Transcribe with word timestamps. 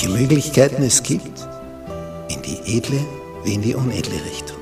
welche 0.00 0.16
Möglichkeiten 0.16 0.82
es 0.82 1.02
gibt, 1.02 1.46
in 2.28 2.40
die 2.40 2.78
edle 2.78 3.04
wie 3.44 3.52
in 3.52 3.60
die 3.60 3.74
unedle 3.74 4.24
Richtung. 4.24 4.56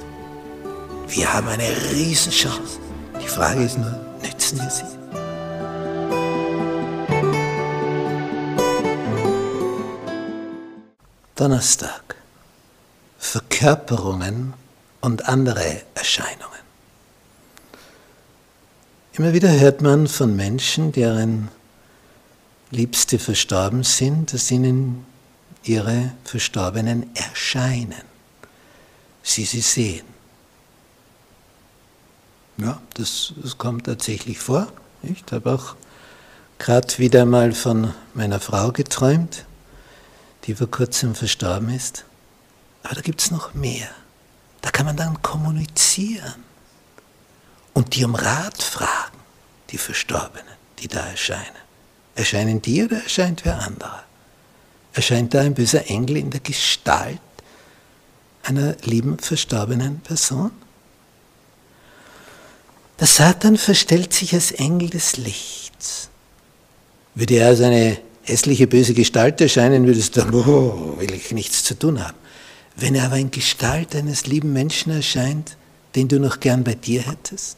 Wir 1.07 1.33
haben 1.33 1.47
eine 1.47 1.69
Riesenchance. 1.93 2.81
Die 3.23 3.29
Frage 3.29 3.63
ist 3.63 3.79
nur, 3.79 3.95
nützen 4.21 4.59
wir 4.59 4.69
sie? 4.69 4.83
Donnerstag. 11.37 12.17
Verkörperungen 13.21 14.55
und 15.03 15.29
andere 15.29 15.83
Erscheinungen. 15.95 16.59
Immer 19.13 19.33
wieder 19.33 19.53
hört 19.53 19.83
man 19.83 20.09
von 20.09 20.35
Menschen, 20.35 20.91
deren 20.91 21.49
Liebste 22.73 23.21
verstorben 23.21 23.85
sind, 23.85 24.33
dass 24.33 24.51
ihnen 24.51 25.07
ihre 25.69 26.13
Verstorbenen 26.25 27.15
erscheinen. 27.15 28.03
Sie 29.23 29.45
sie 29.45 29.61
sehen. 29.61 30.07
Ja, 32.57 32.81
das, 32.95 33.35
das 33.37 33.59
kommt 33.59 33.87
tatsächlich 33.87 34.39
vor. 34.39 34.67
Ich 35.03 35.25
habe 35.31 35.53
auch 35.53 35.77
gerade 36.59 36.99
wieder 36.99 37.25
mal 37.25 37.53
von 37.53 37.95
meiner 38.15 38.41
Frau 38.41 38.73
geträumt, 38.73 39.45
die 40.45 40.55
vor 40.55 40.71
kurzem 40.71 41.15
verstorben 41.15 41.69
ist. 41.69 42.05
Aber 42.83 42.97
da 42.97 43.01
gibt 43.01 43.21
es 43.21 43.31
noch 43.31 43.55
mehr. 43.55 43.89
Da 44.61 44.71
kann 44.71 44.87
man 44.87 44.97
dann 44.97 45.23
kommunizieren 45.23 46.43
und 47.75 47.95
die 47.95 48.05
um 48.05 48.15
Rat 48.15 48.63
fragen, 48.63 49.19
die 49.71 49.79
Verstorbenen, 49.79 50.57
die 50.81 50.89
da 50.89 51.07
erscheinen. 51.07 51.45
Erscheinen 52.17 52.61
die 52.61 52.85
oder 52.85 53.03
erscheint 53.03 53.45
wer 53.45 53.61
anderer? 53.61 54.08
Erscheint 54.99 55.33
da 55.33 55.43
ein 55.43 55.55
böser 55.55 55.89
Engel 55.89 56.17
in 56.17 56.31
der 56.31 56.41
Gestalt 56.41 57.21
einer 58.43 58.75
lieben 58.83 59.17
verstorbenen 59.17 60.01
Person? 60.01 60.51
Der 62.99 63.07
Satan 63.07 63.57
verstellt 63.57 64.13
sich 64.13 64.35
als 64.35 64.51
Engel 64.51 64.91
des 64.91 65.17
Lichts. 65.17 66.09
Würde 67.15 67.37
er 67.37 67.47
als 67.47 67.61
eine 67.61 67.99
hässliche, 68.23 68.67
böse 68.67 68.93
Gestalt 68.93 69.41
erscheinen, 69.41 69.87
würdest 69.87 70.17
du 70.17 70.21
sagen, 70.23 70.35
oh, 70.35 70.99
will 70.99 71.15
ich 71.15 71.31
nichts 71.31 71.63
zu 71.63 71.79
tun 71.79 72.05
haben. 72.05 72.19
Wenn 72.75 72.97
er 72.97 73.05
aber 73.05 73.19
in 73.19 73.31
Gestalt 73.31 73.95
eines 73.95 74.27
lieben 74.27 74.53
Menschen 74.53 74.91
erscheint, 74.91 75.57
den 75.95 76.09
du 76.09 76.19
noch 76.19 76.41
gern 76.41 76.65
bei 76.65 76.75
dir 76.75 77.03
hättest, 77.03 77.57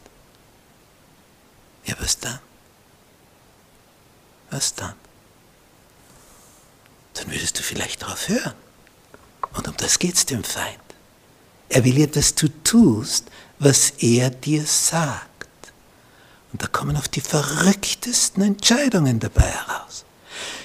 ja, 1.87 1.95
was 2.01 2.19
dann? 2.19 2.39
Was 4.51 4.75
dann? 4.75 4.93
Dann 7.21 7.33
würdest 7.33 7.59
du 7.59 7.63
vielleicht 7.63 8.03
darauf 8.03 8.29
hören. 8.29 8.55
Und 9.55 9.69
um 9.69 9.75
das 9.77 9.99
geht 9.99 10.15
es 10.15 10.27
dem 10.27 10.43
Feind. 10.43 10.79
Er 11.69 11.85
will 11.85 11.99
ja, 11.99 12.07
dass 12.07 12.35
du 12.35 12.49
tust, 12.65 13.27
was 13.59 13.91
er 13.99 14.31
dir 14.31 14.65
sagt. 14.65 15.37
Und 16.53 16.63
da 16.63 16.67
kommen 16.67 16.97
auf 16.97 17.09
die 17.09 17.21
verrücktesten 17.21 18.43
Entscheidungen 18.43 19.21
dabei 19.21 19.43
heraus. 19.43 20.05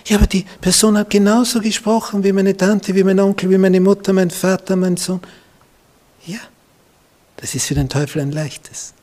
Ja, 0.08 0.18
aber 0.18 0.28
die 0.28 0.46
Person 0.62 0.98
hat 0.98 1.10
genauso 1.10 1.60
gesprochen 1.60 2.24
wie 2.24 2.32
meine 2.32 2.56
Tante, 2.56 2.96
wie 2.96 3.04
mein 3.04 3.20
Onkel, 3.20 3.50
wie 3.50 3.58
meine 3.58 3.82
Mutter, 3.82 4.14
mein 4.14 4.32
Vater, 4.32 4.76
mein 4.76 4.98
Sohn. 4.98 5.22
Ja, 6.26 6.40
das 7.38 7.54
ist 7.54 7.68
für 7.68 7.76
den 7.76 7.90
Teufel 7.90 8.22
ein 8.22 8.32
leichtes. 8.32 8.94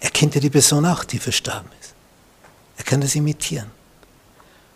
Er 0.00 0.10
kennt 0.10 0.34
ja 0.34 0.40
die 0.40 0.50
Person 0.50 0.86
auch, 0.86 1.04
die 1.04 1.18
verstorben 1.18 1.70
ist. 1.80 1.94
Er 2.78 2.84
kann 2.84 3.00
das 3.00 3.14
imitieren. 3.14 3.70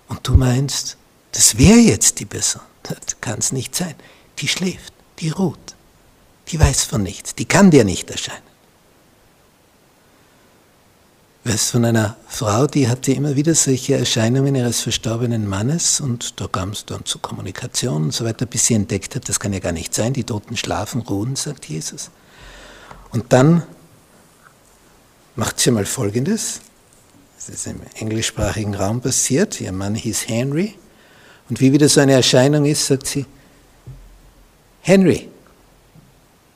Und 0.09 0.27
du 0.27 0.35
meinst, 0.35 0.97
das 1.33 1.59
wäre 1.59 1.79
jetzt 1.79 2.21
die 2.21 2.27
Person. 2.27 2.63
Das 2.83 3.21
kann 3.21 3.39
es 3.39 3.53
nicht 3.53 3.75
sein. 3.75 3.95
Die 4.39 4.49
schläft, 4.49 4.93
die 5.19 5.31
ruht, 5.31 5.75
die 6.49 6.61
weiß 6.61 6.85
von 6.85 7.03
nichts, 7.03 7.35
die 7.35 7.47
kann 7.47 7.71
dir 7.71 7.85
nicht 7.85 8.11
erscheinen. 8.11 8.43
Ich 11.45 11.53
weiß 11.53 11.71
von 11.73 11.85
einer 11.85 12.17
Frau, 12.27 12.67
die 12.67 12.89
hatte 12.89 13.13
immer 13.13 13.37
wieder 13.37 13.55
solche 13.55 13.97
Erscheinungen 13.97 14.55
ihres 14.55 14.81
verstorbenen 14.81 15.47
Mannes 15.47 16.01
und 16.01 16.41
da 16.41 16.47
kam 16.47 16.71
es 16.71 16.87
dann 16.87 17.05
zur 17.05 17.21
Kommunikation 17.21 18.05
und 18.05 18.15
so 18.15 18.25
weiter, 18.25 18.47
bis 18.47 18.67
sie 18.67 18.75
entdeckt 18.75 19.15
hat, 19.15 19.29
das 19.29 19.39
kann 19.41 19.53
ja 19.53 19.59
gar 19.59 19.73
nicht 19.73 19.95
sein, 19.95 20.15
die 20.15 20.25
Toten 20.25 20.57
schlafen, 20.57 21.03
ruhen, 21.03 21.37
sagt 21.37 21.67
Jesus. 21.67 22.11
Und 23.11 23.33
dann 23.35 23.63
macht 25.37 25.61
sie 25.61 25.71
mal 25.71 25.85
Folgendes, 25.85 26.61
das 27.47 27.57
ist 27.57 27.67
im 27.67 27.81
englischsprachigen 27.97 28.75
Raum 28.75 29.01
passiert, 29.01 29.61
ihr 29.61 29.73
Mann 29.73 29.95
hieß 29.95 30.29
Henry 30.29 30.75
und 31.51 31.61
wie 31.61 31.73
wieder 31.73 31.89
so 31.89 32.01
eine 32.01 32.13
Erscheinung 32.13 32.65
ist, 32.65 32.87
sagt 32.87 33.07
sie, 33.07 33.27
Henry, 34.81 35.29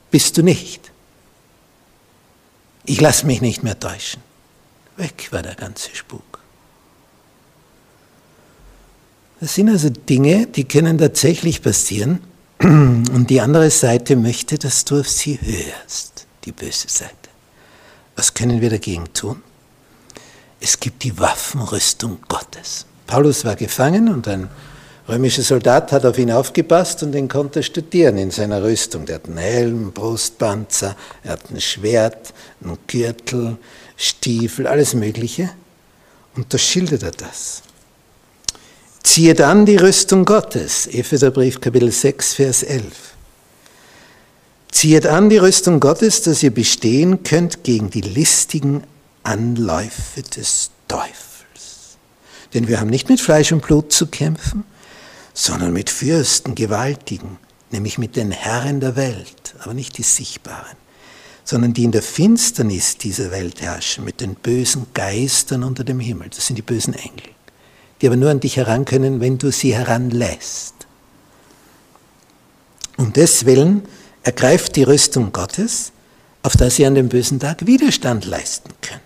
bist 0.09 0.37
du 0.37 0.43
nicht? 0.43 0.91
Ich 2.85 2.99
lasse 3.01 3.25
mich 3.25 3.41
nicht 3.41 3.63
mehr 3.63 3.79
täuschen. 3.79 4.21
Weg 4.97 5.31
war 5.31 5.43
der 5.43 5.55
ganze 5.55 5.95
Spuk. 5.95 6.39
Das 9.39 9.55
sind 9.55 9.69
also 9.69 9.89
Dinge, 9.89 10.47
die 10.47 10.65
können 10.65 10.97
tatsächlich 10.97 11.61
passieren. 11.61 12.21
Und 12.61 13.27
die 13.29 13.39
andere 13.41 13.69
Seite 13.69 14.15
möchte, 14.15 14.57
dass 14.57 14.85
du 14.85 14.99
auf 14.99 15.07
sie 15.07 15.39
hörst, 15.41 16.25
die 16.43 16.51
böse 16.51 16.89
Seite. 16.89 17.13
Was 18.15 18.33
können 18.33 18.59
wir 18.59 18.69
dagegen 18.69 19.13
tun? 19.13 19.41
Es 20.61 20.79
gibt 20.79 21.03
die 21.03 21.17
Waffenrüstung 21.17 22.19
Gottes. 22.27 22.85
Paulus 23.07 23.45
war 23.45 23.55
gefangen 23.55 24.09
und 24.09 24.27
ein 24.27 24.49
römischer 25.07 25.41
Soldat 25.41 25.91
hat 25.91 26.05
auf 26.05 26.17
ihn 26.17 26.31
aufgepasst 26.31 27.01
und 27.01 27.13
den 27.13 27.27
konnte 27.27 27.63
studieren 27.63 28.17
in 28.17 28.29
seiner 28.29 28.61
Rüstung. 28.61 29.05
Der 29.05 29.15
hat 29.15 29.25
einen 29.25 29.37
Helm, 29.37 29.91
Brustpanzer, 29.91 30.95
er 31.23 31.31
hat 31.31 31.49
ein 31.49 31.61
Schwert, 31.61 32.33
einen 32.63 32.77
Gürtel, 32.87 33.57
Stiefel, 33.97 34.67
alles 34.67 34.93
Mögliche. 34.93 35.49
Und 36.35 36.53
da 36.53 36.57
schildert 36.57 37.03
er 37.03 37.11
das. 37.11 37.63
Ziehet 39.01 39.41
an 39.41 39.65
die 39.65 39.77
Rüstung 39.77 40.25
Gottes, 40.25 40.87
Epheserbrief 40.87 41.59
Kapitel 41.61 41.91
6, 41.91 42.33
Vers 42.33 42.63
11. 42.63 42.83
Ziehet 44.71 45.07
an 45.07 45.29
die 45.29 45.37
Rüstung 45.37 45.79
Gottes, 45.79 46.21
dass 46.21 46.43
ihr 46.43 46.53
bestehen 46.53 47.23
könnt 47.23 47.63
gegen 47.63 47.89
die 47.89 48.01
listigen 48.01 48.83
Anläufe 49.29 50.23
des 50.23 50.71
Teufels. 50.87 51.97
Denn 52.53 52.67
wir 52.67 52.79
haben 52.79 52.89
nicht 52.89 53.09
mit 53.09 53.21
Fleisch 53.21 53.51
und 53.51 53.61
Blut 53.61 53.93
zu 53.93 54.07
kämpfen, 54.07 54.63
sondern 55.35 55.71
mit 55.71 55.91
Fürsten, 55.91 56.55
Gewaltigen, 56.55 57.37
nämlich 57.69 57.99
mit 57.99 58.15
den 58.15 58.31
Herren 58.31 58.79
der 58.79 58.95
Welt, 58.95 59.53
aber 59.59 59.75
nicht 59.75 59.99
die 59.99 60.03
sichtbaren, 60.03 60.77
sondern 61.43 61.73
die 61.73 61.83
in 61.83 61.91
der 61.91 62.01
Finsternis 62.01 62.97
dieser 62.97 63.29
Welt 63.29 63.61
herrschen, 63.61 64.03
mit 64.03 64.19
den 64.19 64.33
bösen 64.33 64.87
Geistern 64.95 65.63
unter 65.63 65.83
dem 65.83 65.99
Himmel. 65.99 66.29
Das 66.29 66.47
sind 66.47 66.55
die 66.55 66.63
bösen 66.63 66.95
Engel, 66.95 67.29
die 68.01 68.07
aber 68.07 68.15
nur 68.15 68.31
an 68.31 68.39
dich 68.39 68.57
heran 68.57 68.85
können, 68.85 69.21
wenn 69.21 69.37
du 69.37 69.51
sie 69.51 69.75
heranlässt. 69.75 70.73
Um 72.97 73.13
deswillen 73.13 73.83
ergreift 74.23 74.75
die 74.75 74.83
Rüstung 74.83 75.31
Gottes, 75.31 75.91
auf 76.41 76.57
dass 76.57 76.79
ihr 76.79 76.87
an 76.87 76.95
dem 76.95 77.09
bösen 77.09 77.39
Tag 77.39 77.67
Widerstand 77.67 78.25
leisten 78.25 78.71
könnt 78.81 78.98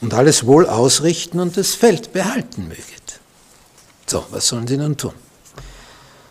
und 0.00 0.14
alles 0.14 0.46
wohl 0.46 0.66
ausrichten 0.66 1.40
und 1.40 1.56
das 1.56 1.74
Feld 1.74 2.12
behalten 2.12 2.68
möget. 2.68 3.20
So, 4.06 4.24
was 4.30 4.48
sollen 4.48 4.66
sie 4.66 4.76
nun 4.76 4.96
tun? 4.96 5.14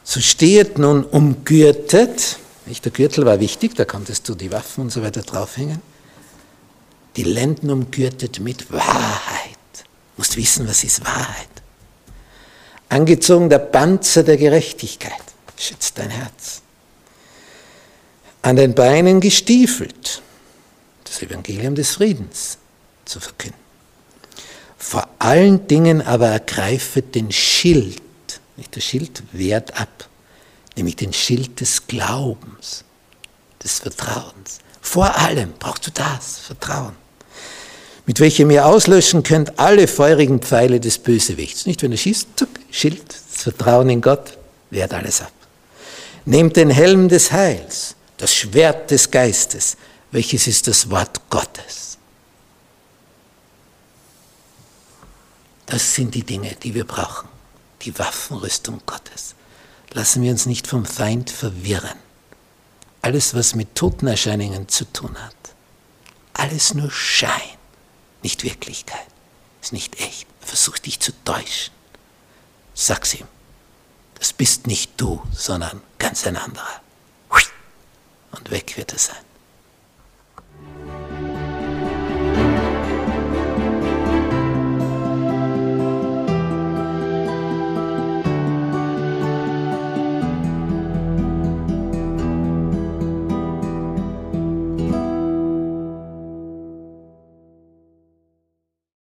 So 0.03 0.19
stehet 0.19 0.77
nun 0.77 1.03
umgürtet, 1.03 2.37
nicht, 2.65 2.83
der 2.85 2.91
Gürtel 2.91 3.25
war 3.25 3.39
wichtig, 3.39 3.75
da 3.75 3.85
konntest 3.85 4.27
du 4.27 4.35
die 4.35 4.51
Waffen 4.51 4.81
und 4.81 4.89
so 4.91 5.01
weiter 5.01 5.21
draufhängen. 5.21 5.81
Die 7.15 7.23
Lenden 7.23 7.69
umgürtet 7.69 8.39
mit 8.39 8.71
Wahrheit. 8.71 9.57
Du 9.73 10.17
musst 10.17 10.37
wissen, 10.37 10.67
was 10.67 10.83
ist 10.83 11.03
Wahrheit. 11.03 11.47
Angezogen 12.89 13.49
der 13.49 13.59
Panzer 13.59 14.23
der 14.23 14.37
Gerechtigkeit. 14.37 15.13
Schützt 15.57 15.97
dein 15.97 16.09
Herz. 16.09 16.61
An 18.41 18.55
den 18.55 18.73
Beinen 18.73 19.19
gestiefelt. 19.19 20.21
Das 21.03 21.21
Evangelium 21.21 21.75
des 21.75 21.91
Friedens 21.91 22.57
zu 23.09 23.19
verkünden. 23.19 23.59
Vor 24.77 25.07
allen 25.19 25.67
Dingen 25.67 26.01
aber 26.01 26.27
ergreifet 26.27 27.15
den 27.15 27.31
Schild 27.31 28.01
Der 28.75 28.81
Schild 28.81 29.23
wehrt 29.31 29.79
ab, 29.79 30.09
nämlich 30.75 30.97
den 30.97 31.13
Schild 31.13 31.61
des 31.61 31.87
Glaubens, 31.87 32.83
des 33.63 33.79
Vertrauens. 33.79 34.59
Vor 34.81 35.15
allem 35.17 35.53
brauchst 35.57 35.87
du 35.87 35.91
das, 35.91 36.39
Vertrauen, 36.39 36.95
mit 38.05 38.19
welchem 38.19 38.51
ihr 38.51 38.65
auslöschen 38.65 39.23
könnt 39.23 39.59
alle 39.59 39.87
feurigen 39.87 40.39
Pfeile 40.39 40.79
des 40.79 40.97
Bösewichts. 40.97 41.65
Nicht, 41.65 41.83
wenn 41.83 41.91
er 41.91 41.97
schießt, 41.97 42.27
zuck, 42.35 42.49
Schild, 42.71 43.03
das 43.09 43.43
Vertrauen 43.43 43.89
in 43.89 44.01
Gott, 44.01 44.37
wehrt 44.71 44.93
alles 44.93 45.21
ab. 45.21 45.31
Nehmt 46.25 46.55
den 46.55 46.69
Helm 46.69 47.07
des 47.07 47.31
Heils, 47.31 47.95
das 48.17 48.33
Schwert 48.33 48.91
des 48.91 49.09
Geistes, 49.09 49.77
welches 50.11 50.47
ist 50.47 50.67
das 50.67 50.89
Wort 50.89 51.29
Gottes. 51.29 51.78
Das 55.79 55.95
sind 55.95 56.13
die 56.13 56.25
Dinge, 56.25 56.53
die 56.55 56.73
wir 56.73 56.83
brauchen, 56.83 57.29
die 57.83 57.97
Waffenrüstung 57.97 58.81
Gottes. 58.85 59.33
Lassen 59.91 60.21
wir 60.21 60.31
uns 60.31 60.45
nicht 60.45 60.67
vom 60.67 60.85
Feind 60.85 61.29
verwirren. 61.29 61.97
Alles, 63.01 63.33
was 63.33 63.55
mit 63.55 63.75
Totenerscheinungen 63.75 64.67
zu 64.67 64.83
tun 64.91 65.15
hat, 65.17 65.55
alles 66.33 66.73
nur 66.73 66.91
Schein, 66.91 67.57
nicht 68.23 68.43
Wirklichkeit, 68.43 69.07
ist 69.61 69.71
nicht 69.71 70.01
echt. 70.01 70.27
Er 70.41 70.47
versucht 70.47 70.85
dich 70.85 70.99
zu 70.99 71.13
täuschen. 71.23 71.73
Sag's 72.73 73.13
ihm, 73.13 73.27
das 74.15 74.33
bist 74.33 74.67
nicht 74.67 74.91
du, 74.97 75.23
sondern 75.31 75.81
ganz 75.97 76.27
ein 76.27 76.35
anderer. 76.35 76.81
Und 78.31 78.51
weg 78.51 78.75
wird 78.75 78.91
er 78.91 78.99
sein. 78.99 79.28